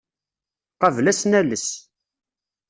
Qabel 0.79 1.05
ad 1.07 1.11
as-nales. 1.17 1.67